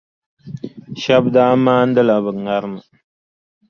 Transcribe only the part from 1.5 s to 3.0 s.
maanila bɛ ŋarima.